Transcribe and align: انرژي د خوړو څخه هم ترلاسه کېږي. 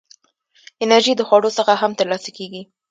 انرژي 0.83 1.13
د 1.17 1.21
خوړو 1.27 1.49
څخه 1.57 1.73
هم 1.81 1.91
ترلاسه 1.99 2.29
کېږي. 2.37 2.61